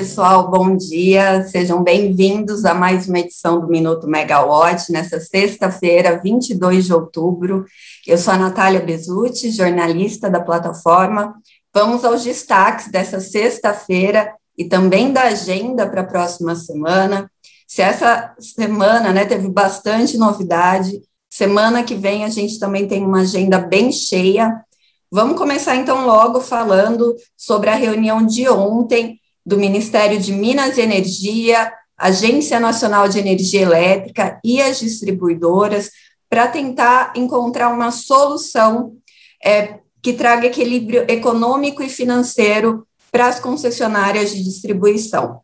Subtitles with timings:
[0.00, 1.46] pessoal, bom dia.
[1.48, 7.66] Sejam bem-vindos a mais uma edição do Minuto Megawatt, nessa sexta-feira, 22 de outubro.
[8.06, 11.34] Eu sou a Natália Bezutti, jornalista da plataforma.
[11.74, 17.30] Vamos aos destaques dessa sexta-feira e também da agenda para a próxima semana.
[17.68, 20.98] Se essa semana né, teve bastante novidade,
[21.28, 24.64] semana que vem a gente também tem uma agenda bem cheia.
[25.12, 30.82] Vamos começar então logo falando sobre a reunião de ontem do Ministério de Minas e
[30.82, 35.90] Energia, Agência Nacional de Energia Elétrica e as distribuidoras
[36.28, 38.96] para tentar encontrar uma solução
[39.44, 45.40] é, que traga equilíbrio econômico e financeiro para as concessionárias de distribuição.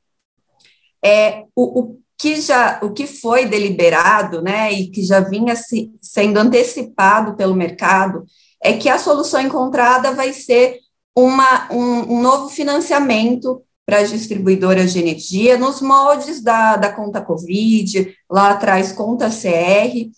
[1.05, 5.91] É, o, o, que já o que foi deliberado, né, e que já vinha se,
[6.01, 8.25] sendo antecipado pelo mercado,
[8.63, 10.79] é que a solução encontrada vai ser
[11.15, 17.21] uma, um, um novo financiamento para as distribuidoras de energia, nos moldes da, da conta
[17.21, 20.11] Covid, lá atrás, conta CR,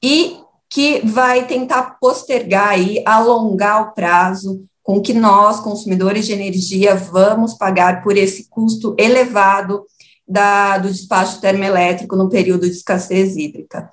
[0.00, 0.38] e
[0.70, 7.54] que vai tentar postergar aí, alongar o prazo com que nós, consumidores de energia, vamos
[7.54, 9.84] pagar por esse custo elevado
[10.26, 13.90] da, do despacho termoelétrico no período de escassez hídrica.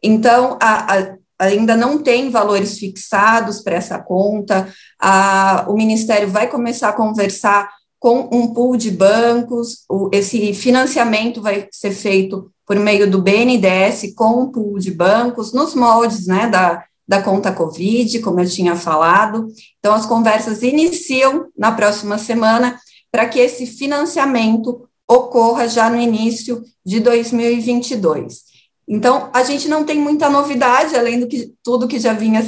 [0.00, 6.48] Então, a, a, ainda não tem valores fixados para essa conta, a, o Ministério vai
[6.48, 7.68] começar a conversar
[8.02, 14.12] com um pool de bancos, o, esse financiamento vai ser feito por meio do BNDES
[14.16, 18.74] com um pool de bancos, nos moldes né, da, da conta Covid, como eu tinha
[18.74, 19.46] falado.
[19.78, 22.76] Então, as conversas iniciam na próxima semana
[23.08, 28.42] para que esse financiamento ocorra já no início de 2022.
[28.88, 32.44] Então, a gente não tem muita novidade, além do que tudo que já vinha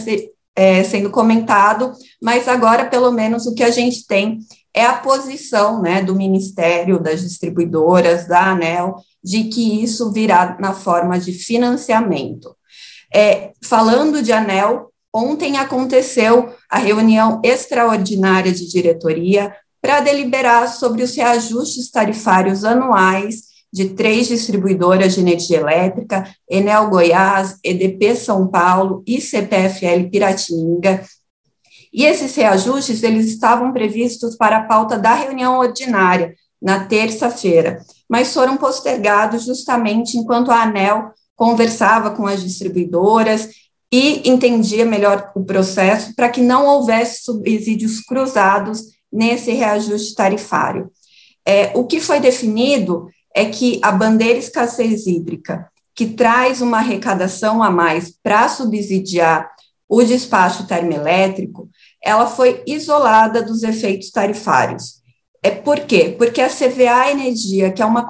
[0.56, 4.40] é, sendo comentado, mas agora, pelo menos, o que a gente tem
[4.74, 10.74] é a posição né, do Ministério, das distribuidoras, da ANEL, de que isso virá na
[10.74, 12.54] forma de financiamento.
[13.14, 21.14] É, falando de ANEL, ontem aconteceu a reunião extraordinária de diretoria para deliberar sobre os
[21.14, 29.20] reajustes tarifários anuais de três distribuidoras de energia elétrica, Enel Goiás, EDP São Paulo e
[29.20, 31.04] CPFL Piratininga,
[31.94, 38.32] e esses reajustes, eles estavam previstos para a pauta da reunião ordinária, na terça-feira, mas
[38.32, 43.50] foram postergados justamente enquanto a ANEL conversava com as distribuidoras
[43.92, 50.90] e entendia melhor o processo para que não houvesse subsídios cruzados nesse reajuste tarifário.
[51.46, 57.62] É, o que foi definido é que a bandeira escassez hídrica, que traz uma arrecadação
[57.62, 59.50] a mais para subsidiar
[59.86, 61.68] o despacho termoelétrico,
[62.04, 65.02] ela foi isolada dos efeitos tarifários.
[65.42, 66.14] É por quê?
[66.16, 68.06] Porque a CVA Energia, que é uma,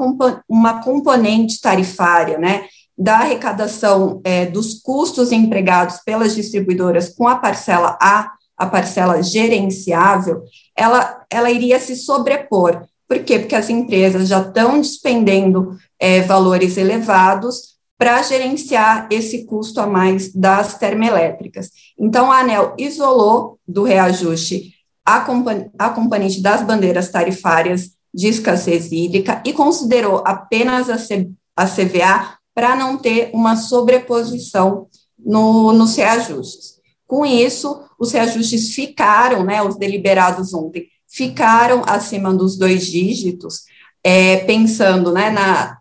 [0.48, 2.66] uma componente tarifária, né,
[2.96, 10.44] da arrecadação é, dos custos empregados pelas distribuidoras com a parcela A, a parcela gerenciável,
[10.76, 12.84] ela, ela iria se sobrepor.
[13.08, 13.40] Por quê?
[13.40, 20.32] Porque as empresas já estão despendendo é, valores elevados para gerenciar esse custo a mais
[20.32, 21.70] das termoelétricas.
[21.98, 24.74] Então, a ANEL isolou do reajuste
[25.04, 31.30] a, compan a componente das bandeiras tarifárias de escassez hídrica e considerou apenas a, C
[31.56, 34.86] a CVA para não ter uma sobreposição
[35.18, 36.74] no, nos reajustes.
[37.06, 43.64] Com isso, os reajustes ficaram, né, os deliberados ontem, ficaram acima dos dois dígitos,
[44.02, 45.78] é, pensando né, na,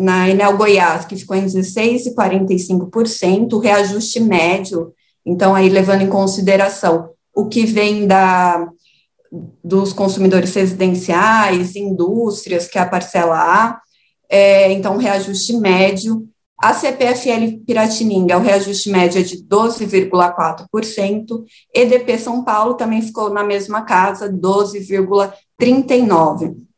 [0.00, 4.94] na Enel Goiás, que ficou em 16,45%, o reajuste médio,
[5.24, 8.66] então aí levando em consideração o que vem da
[9.62, 13.78] dos consumidores residenciais, indústrias, que é a parcela A,
[14.28, 16.26] é, então reajuste médio.
[16.58, 23.44] A CPFL Piratininga, o reajuste médio é de 12,4%, EDP São Paulo também ficou na
[23.44, 26.69] mesma casa, 12,39%.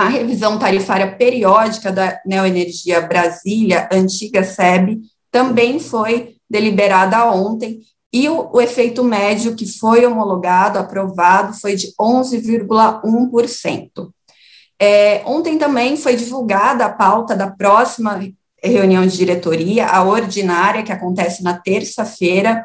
[0.00, 7.80] A revisão tarifária periódica da Neoenergia Brasília, antiga SEB, também foi deliberada ontem,
[8.10, 14.10] e o, o efeito médio que foi homologado, aprovado, foi de 11,1%.
[14.80, 18.18] É, ontem também foi divulgada a pauta da próxima
[18.64, 22.64] reunião de diretoria, a ordinária, que acontece na terça-feira.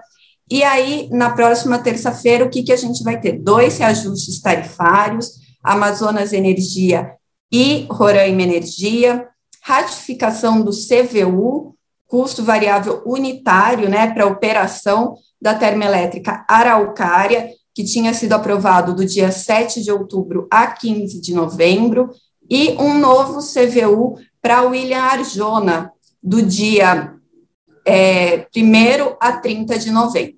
[0.50, 3.34] E aí, na próxima terça-feira, o que, que a gente vai ter?
[3.34, 7.14] Dois reajustes tarifários, Amazonas Energia
[7.52, 9.28] e Roraima Energia,
[9.62, 11.76] ratificação do CVU,
[12.08, 19.32] custo variável unitário, né, para operação da termoelétrica Araucária, que tinha sido aprovado do dia
[19.32, 22.12] 7 de outubro a 15 de novembro,
[22.50, 27.16] e um novo CVU para William Arjona, do dia
[27.86, 30.36] é, 1 a 30 de novembro.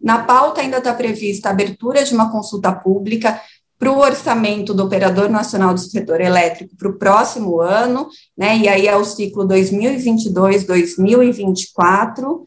[0.00, 3.40] Na pauta ainda está prevista a abertura de uma consulta pública
[3.78, 8.68] para o orçamento do Operador Nacional do Setor Elétrico para o próximo ano, né, e
[8.68, 12.40] aí é o ciclo 2022-2024,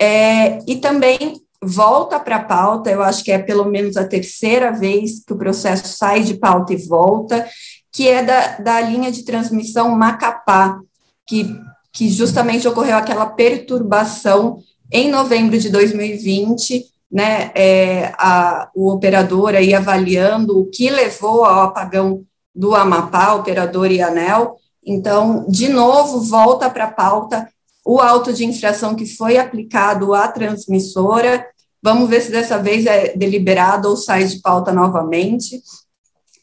[0.00, 4.72] é, e também volta para a pauta, eu acho que é pelo menos a terceira
[4.72, 7.48] vez que o processo sai de pauta e volta,
[7.92, 10.80] que é da, da linha de transmissão Macapá,
[11.26, 11.56] que,
[11.92, 14.58] que justamente ocorreu aquela perturbação
[14.90, 21.64] em novembro de 2020, né, é, a, o operador aí avaliando o que levou ao
[21.64, 22.24] apagão
[22.54, 24.56] do Amapá, operador e anel.
[24.84, 27.48] Então, de novo, volta para a pauta
[27.84, 31.44] o auto de infração que foi aplicado à transmissora.
[31.82, 35.60] Vamos ver se dessa vez é deliberado ou sai de pauta novamente.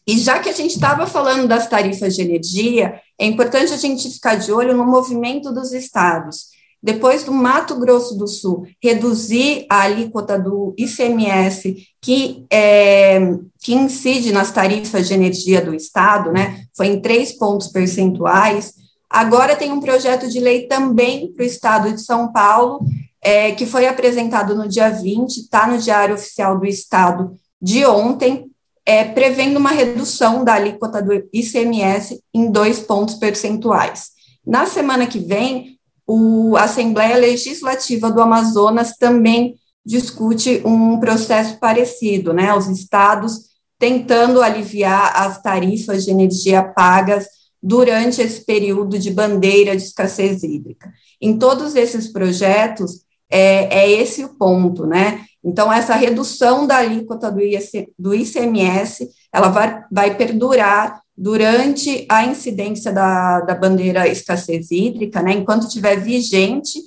[0.06, 4.10] E já que a gente estava falando das tarifas de energia, é importante a gente
[4.10, 6.48] ficar de olho no movimento dos estados.
[6.82, 13.20] Depois do Mato Grosso do Sul reduzir a alíquota do ICMS que, é,
[13.62, 18.74] que incide nas tarifas de energia do Estado, né, foi em três pontos percentuais,
[19.10, 22.86] agora tem um projeto de lei também para o Estado de São Paulo,
[23.22, 28.46] é, que foi apresentado no dia 20, está no Diário Oficial do Estado de ontem,
[28.86, 34.12] é, prevendo uma redução da alíquota do ICMS em dois pontos percentuais.
[34.48, 35.78] Na semana que vem,
[36.12, 39.54] o, a Assembleia Legislativa do Amazonas também
[39.86, 42.52] discute um processo parecido, né?
[42.52, 47.28] Os estados tentando aliviar as tarifas de energia pagas
[47.62, 50.92] durante esse período de bandeira de escassez hídrica.
[51.22, 55.26] Em todos esses projetos, é, é esse o ponto, né?
[55.44, 62.26] Então, essa redução da alíquota do, IC, do ICMS, ela vai, vai perdurar durante a
[62.26, 66.80] incidência da, da bandeira escassez hídrica, né, enquanto estiver vigente,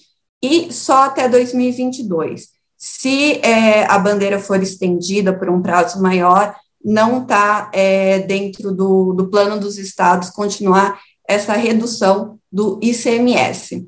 [0.43, 2.49] e só até 2022.
[2.79, 9.13] Se é, a bandeira for estendida por um prazo maior, não está é, dentro do,
[9.13, 10.99] do plano dos estados continuar
[11.29, 13.87] essa redução do ICMS.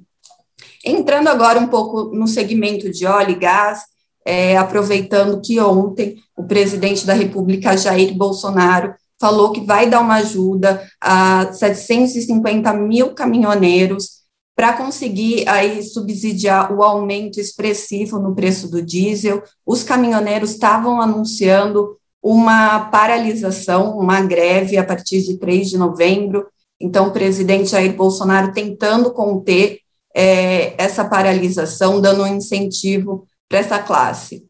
[0.85, 3.85] Entrando agora um pouco no segmento de óleo e gás,
[4.27, 10.17] é, aproveitando que ontem o presidente da República, Jair Bolsonaro, falou que vai dar uma
[10.17, 14.25] ajuda a 750 mil caminhoneiros
[14.57, 19.43] para conseguir aí subsidiar o aumento expressivo no preço do diesel.
[19.67, 26.47] Os caminhoneiros estavam anunciando uma paralisação, uma greve a partir de 3 de novembro.
[26.81, 29.81] Então, o presidente Jair Bolsonaro tentando conter
[30.15, 34.47] é, essa paralisação, dando um incentivo para essa classe.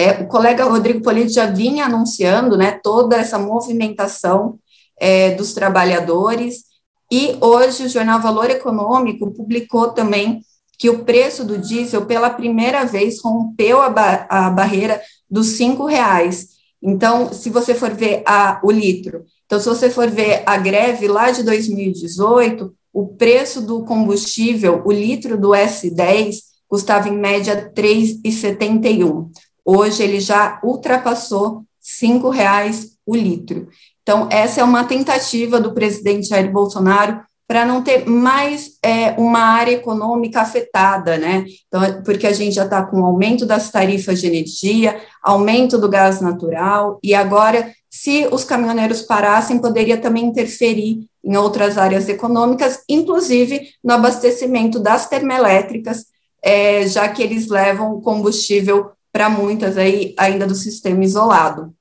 [0.00, 4.58] É, o colega Rodrigo Polito já vinha anunciando né, toda essa movimentação
[4.98, 6.64] é, dos trabalhadores,
[7.12, 10.40] e hoje o jornal Valor Econômico publicou também
[10.78, 15.84] que o preço do diesel, pela primeira vez, rompeu a, ba a barreira dos cinco
[15.84, 16.48] reais.
[16.82, 21.08] Então, se você for ver a, o litro, então, se você for ver a greve
[21.08, 26.36] lá de 2018, o preço do combustível, o litro do S10,
[26.66, 29.28] custava em média R$ 3,71.
[29.72, 31.62] Hoje ele já ultrapassou
[32.02, 33.68] R$ reais o litro.
[34.02, 39.38] Então, essa é uma tentativa do presidente Jair Bolsonaro para não ter mais é, uma
[39.38, 41.44] área econômica afetada, né?
[41.68, 46.20] Então, porque a gente já está com aumento das tarifas de energia, aumento do gás
[46.20, 53.68] natural, e agora, se os caminhoneiros parassem, poderia também interferir em outras áreas econômicas, inclusive
[53.84, 56.06] no abastecimento das termoelétricas,
[56.42, 61.74] é, já que eles levam combustível para muitas aí ainda do sistema isolado.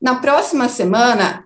[0.00, 1.44] Na próxima semana,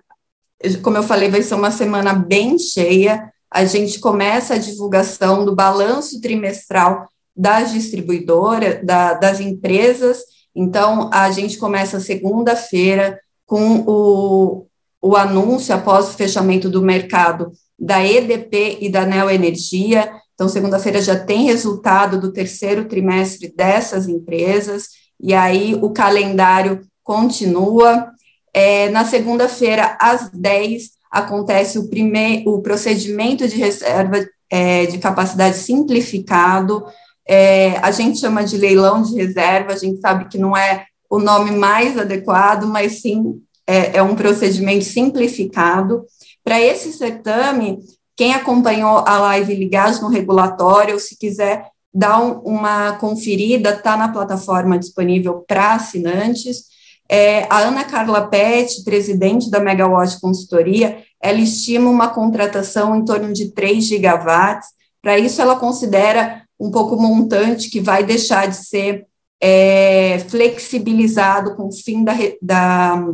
[0.81, 3.31] como eu falei, vai ser uma semana bem cheia.
[3.51, 10.23] A gente começa a divulgação do balanço trimestral das distribuidoras, da, das empresas.
[10.55, 14.67] Então, a gente começa segunda-feira com o,
[14.99, 20.11] o anúncio, após o fechamento do mercado, da EDP e da Neo Energia.
[20.37, 24.89] Então, segunda-feira já tem resultado do terceiro trimestre dessas empresas,
[25.19, 28.11] e aí o calendário continua.
[28.53, 35.57] É, na segunda-feira, às 10, acontece o, primeiro, o procedimento de reserva é, de capacidade
[35.57, 36.85] simplificado.
[37.27, 41.17] É, a gente chama de leilão de reserva, a gente sabe que não é o
[41.17, 46.05] nome mais adequado, mas sim é, é um procedimento simplificado.
[46.43, 47.79] Para esse certame,
[48.17, 54.09] quem acompanhou a live Ligados no Regulatório, se quiser dar um, uma conferida, está na
[54.09, 56.63] plataforma disponível para assinantes.
[57.07, 63.31] É, a Ana Carla Pet, presidente da Megawatt Consultoria, ela estima uma contratação em torno
[63.31, 64.69] de 3 gigawatts.
[65.01, 69.05] Para isso, ela considera um pouco montante que vai deixar de ser
[69.39, 73.05] é, flexibilizado com o fim da, da,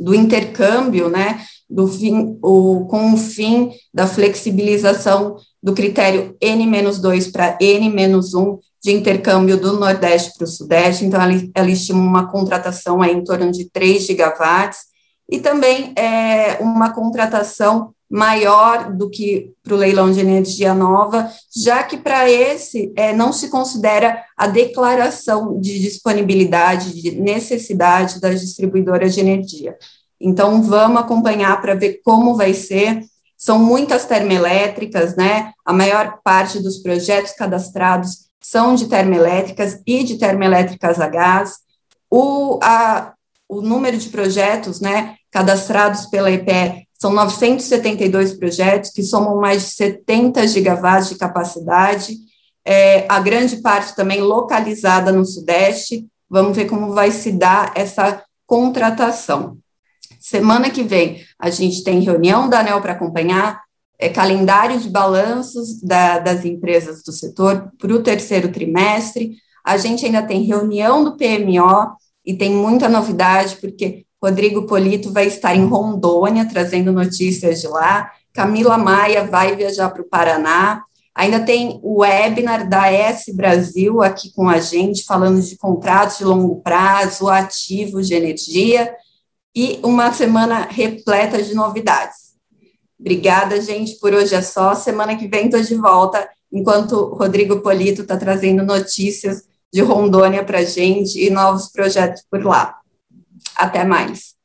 [0.00, 7.58] do intercâmbio, né, do fim, o, com o fim da flexibilização do critério N-2 para
[7.60, 13.12] N-1 de intercâmbio do Nordeste para o Sudeste, então ela, ela estima uma contratação aí
[13.12, 14.90] em torno de 3 gigawatts,
[15.30, 21.84] e também é, uma contratação maior do que para o leilão de energia nova, já
[21.84, 29.14] que para esse é, não se considera a declaração de disponibilidade, de necessidade das distribuidoras
[29.14, 29.76] de energia.
[30.20, 33.00] Então, vamos acompanhar para ver como vai ser.
[33.38, 35.52] São muitas termoelétricas, né?
[35.64, 41.58] A maior parte dos projetos cadastrados são de termoelétricas e de termoelétricas a gás.
[42.10, 43.14] O, a,
[43.48, 49.68] o número de projetos, né, cadastrados pela EPE são 972 projetos, que somam mais de
[49.70, 52.14] 70 gigawatts de capacidade,
[52.62, 56.06] é, a grande parte também localizada no Sudeste.
[56.28, 59.56] Vamos ver como vai se dar essa contratação.
[60.20, 63.62] Semana que vem, a gente tem reunião da ANEL para acompanhar,
[63.98, 69.36] é, calendário de balanços da, das empresas do setor para o terceiro trimestre.
[69.64, 75.26] A gente ainda tem reunião do PMO e tem muita novidade, porque Rodrigo Polito vai
[75.26, 78.10] estar em Rondônia, trazendo notícias de lá.
[78.32, 80.82] Camila Maia vai viajar para o Paraná.
[81.14, 86.24] Ainda tem o webinar da S Brasil aqui com a gente, falando de contratos de
[86.24, 88.94] longo prazo, ativos de energia,
[89.54, 92.30] e uma semana repleta de novidades.
[92.98, 94.74] Obrigada, gente, por hoje é só.
[94.74, 100.58] Semana que vem estou de volta, enquanto Rodrigo Polito está trazendo notícias de Rondônia para
[100.58, 102.79] a gente e novos projetos por lá.
[103.60, 104.36] Até mais.